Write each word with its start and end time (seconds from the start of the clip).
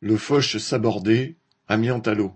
Le 0.00 0.18
Foch 0.18 0.58
sabordé, 0.58 1.36
amiante 1.68 2.06
à 2.06 2.12
l'eau. 2.12 2.34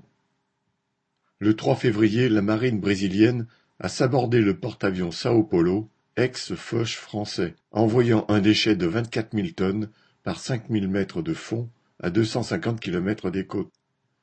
Le 1.41 1.55
trois 1.55 1.77
février, 1.77 2.31
la 2.31 2.41
marine 2.41 2.81
brésilienne 2.81 3.47
a 3.79 3.91
sabordé 3.91 4.41
le 4.41 4.57
porte-avions 4.57 5.11
Sao 5.11 5.43
Paulo, 5.43 5.91
ex-Foch 6.17 6.97
français, 6.97 7.55
envoyant 7.71 8.25
un 8.29 8.41
déchet 8.41 8.77
de 8.77 8.87
vingt-quatre 8.87 9.35
mille 9.35 9.53
tonnes 9.53 9.91
par 10.23 10.41
cinq 10.41 10.71
mille 10.71 10.89
mètres 10.89 11.21
de 11.21 11.35
fond 11.35 11.69
à 12.03 12.09
deux 12.09 12.25
cent 12.25 12.43
cinquante 12.43 12.81
kilomètres 12.81 13.31
des 13.31 13.45
côtes. 13.45 13.75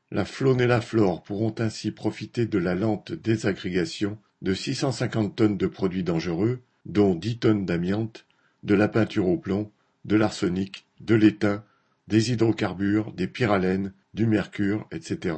La 0.10 0.26
faune 0.26 0.60
et 0.60 0.68
la 0.68 0.82
flore 0.82 1.22
pourront 1.22 1.54
ainsi 1.60 1.92
profiter 1.92 2.48
de 2.48 2.58
la 2.58 2.74
lente 2.74 3.12
désagrégation 3.12 4.18
de 4.42 4.56
six 4.56 4.74
cent 4.74 4.92
cinquante 4.92 5.36
tonnes 5.36 5.58
de 5.58 5.68
produits 5.68 6.04
dangereux, 6.04 6.62
dont 6.88 7.14
dix 7.14 7.38
tonnes 7.38 7.68
d'amiante, 7.68 8.26
de 8.64 8.74
la 8.74 8.88
peinture 8.88 9.28
au 9.28 9.38
plomb, 9.38 9.72
de 10.06 10.16
l'arsenic, 10.16 10.88
de 11.02 11.14
l'étain, 11.14 11.64
des 12.08 12.32
hydrocarbures, 12.32 13.14
des 13.14 13.28
pyralènes, 13.28 13.94
du 14.14 14.26
mercure, 14.26 14.88
etc. 14.92 15.36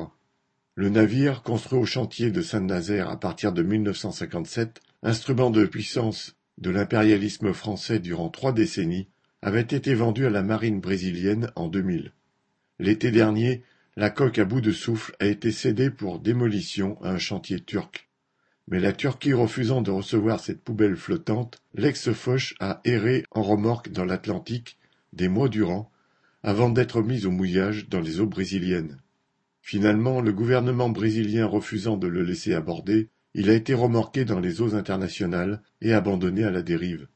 Le 0.76 0.90
navire, 0.90 1.44
construit 1.44 1.80
au 1.80 1.86
chantier 1.86 2.32
de 2.32 2.42
Saint-Nazaire 2.42 3.10
à 3.10 3.20
partir 3.20 3.52
de 3.52 3.64
1957, 3.64 4.80
instrument 5.04 5.50
de 5.50 5.66
puissance 5.66 6.36
de 6.58 6.70
l'impérialisme 6.70 7.54
français 7.54 8.00
durant 8.00 8.30
trois 8.30 8.54
décennies, 8.54 9.10
avait 9.42 9.62
été 9.62 9.94
vendu 9.94 10.26
à 10.26 10.30
la 10.30 10.44
marine 10.44 10.80
brésilienne 10.80 11.52
en 11.56 11.68
2000. 11.68 12.14
L'été 12.80 13.12
dernier, 13.12 13.64
la 13.96 14.10
coque 14.10 14.40
à 14.40 14.46
bout 14.46 14.62
de 14.62 14.72
souffle 14.72 15.16
a 15.20 15.26
été 15.26 15.52
cédée 15.52 15.90
pour 15.90 16.20
démolition 16.20 17.02
à 17.02 17.12
un 17.12 17.18
chantier 17.18 17.60
turc. 17.60 18.10
Mais 18.70 18.80
la 18.80 18.94
Turquie 18.94 19.34
refusant 19.34 19.82
de 19.82 19.92
recevoir 19.92 20.40
cette 20.40 20.62
poubelle 20.62 20.96
flottante, 20.96 21.62
l'ex-Foch 21.74 22.54
a 22.60 22.82
erré 22.86 23.24
en 23.32 23.42
remorque 23.42 23.90
dans 23.90 24.06
l'Atlantique 24.06 24.78
des 25.12 25.28
mois 25.28 25.50
durant 25.50 25.92
avant 26.44 26.70
d'être 26.70 27.02
mise 27.02 27.26
au 27.26 27.32
mouillage 27.32 27.90
dans 27.90 28.00
les 28.00 28.20
eaux 28.20 28.28
brésiliennes. 28.28 28.98
Finalement, 29.62 30.22
le 30.22 30.32
gouvernement 30.32 30.90
brésilien 30.90 31.46
refusant 31.46 31.98
de 31.98 32.08
le 32.08 32.24
laisser 32.24 32.54
aborder, 32.54 33.10
il 33.34 33.50
a 33.50 33.54
été 33.54 33.74
remorqué 33.74 34.26
dans 34.26 34.40
les 34.40 34.62
eaux 34.62 34.74
internationales 34.74 35.62
et 35.82 35.94
abandonné 35.94 36.44
à 36.44 36.52
la 36.52 36.62
dérive. 36.62 37.08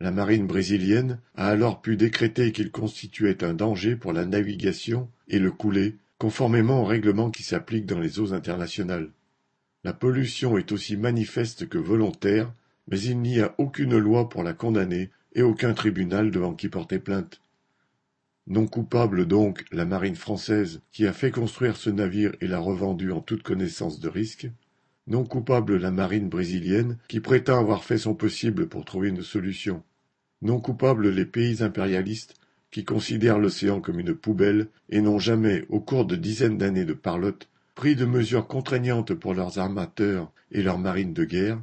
La 0.00 0.12
marine 0.12 0.46
brésilienne 0.46 1.18
a 1.34 1.48
alors 1.48 1.80
pu 1.80 1.96
décréter 1.96 2.52
qu'il 2.52 2.70
constituait 2.70 3.42
un 3.42 3.54
danger 3.54 3.96
pour 3.96 4.12
la 4.12 4.26
navigation 4.26 5.10
et 5.26 5.40
le 5.40 5.50
couler, 5.50 5.96
conformément 6.18 6.82
aux 6.82 6.84
règlements 6.84 7.30
qui 7.30 7.42
s'appliquent 7.42 7.86
dans 7.86 7.98
les 7.98 8.20
eaux 8.20 8.32
internationales. 8.32 9.10
La 9.82 9.92
pollution 9.92 10.58
est 10.58 10.70
aussi 10.70 10.96
manifeste 10.96 11.68
que 11.68 11.78
volontaire, 11.78 12.52
mais 12.86 13.00
il 13.00 13.18
n'y 13.20 13.40
a 13.40 13.54
aucune 13.58 13.96
loi 13.98 14.28
pour 14.28 14.42
la 14.42 14.52
condamner 14.52 15.10
et 15.34 15.42
aucun 15.42 15.74
tribunal 15.74 16.30
devant 16.30 16.54
qui 16.54 16.68
porter 16.68 16.98
plainte. 16.98 17.40
Non 18.50 18.66
coupable 18.66 19.26
donc 19.26 19.66
la 19.72 19.84
marine 19.84 20.16
française 20.16 20.80
qui 20.90 21.06
a 21.06 21.12
fait 21.12 21.30
construire 21.30 21.76
ce 21.76 21.90
navire 21.90 22.32
et 22.40 22.46
l'a 22.46 22.58
revendu 22.58 23.12
en 23.12 23.20
toute 23.20 23.42
connaissance 23.42 24.00
de 24.00 24.08
risque, 24.08 24.48
non 25.06 25.24
coupable 25.24 25.76
la 25.76 25.90
marine 25.90 26.30
brésilienne 26.30 26.96
qui 27.08 27.20
prétend 27.20 27.60
avoir 27.60 27.84
fait 27.84 27.98
son 27.98 28.14
possible 28.14 28.66
pour 28.66 28.86
trouver 28.86 29.10
une 29.10 29.22
solution, 29.22 29.82
non 30.40 30.60
coupable 30.60 31.10
les 31.10 31.26
pays 31.26 31.62
impérialistes 31.62 32.36
qui 32.70 32.86
considèrent 32.86 33.38
l'océan 33.38 33.82
comme 33.82 34.00
une 34.00 34.14
poubelle 34.14 34.68
et 34.88 35.02
n'ont 35.02 35.18
jamais, 35.18 35.66
au 35.68 35.80
cours 35.80 36.06
de 36.06 36.16
dizaines 36.16 36.56
d'années 36.56 36.86
de 36.86 36.94
parlotte, 36.94 37.50
pris 37.74 37.96
de 37.96 38.06
mesures 38.06 38.46
contraignantes 38.46 39.12
pour 39.12 39.34
leurs 39.34 39.58
armateurs 39.58 40.32
et 40.52 40.62
leurs 40.62 40.78
marines 40.78 41.12
de 41.12 41.24
guerre, 41.26 41.62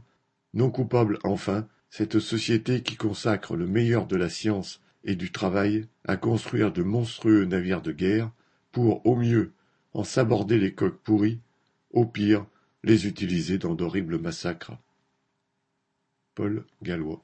non 0.54 0.70
coupable 0.70 1.18
enfin 1.24 1.68
cette 1.90 2.20
société 2.20 2.82
qui 2.82 2.96
consacre 2.96 3.56
le 3.56 3.66
meilleur 3.66 4.06
de 4.06 4.18
la 4.18 4.30
science 4.30 4.82
et 5.06 5.16
du 5.16 5.32
travail 5.32 5.88
à 6.04 6.18
construire 6.18 6.74
de 6.74 6.84
monstrueux 6.84 7.46
navires 7.46 7.82
de 7.82 7.92
guerre 7.92 8.32
pour, 8.72 9.06
au 9.06 9.16
mieux, 9.16 9.54
en 9.94 10.04
saborder 10.04 10.58
les 10.58 10.74
coques 10.74 11.02
pourries, 11.02 11.40
au 11.92 12.06
pire, 12.06 12.46
les 12.84 13.08
utiliser 13.08 13.58
dans 13.58 13.76
d'horribles 13.76 14.20
massacres. 14.20 14.74
Paul 16.34 16.66
Gallois 16.82 17.24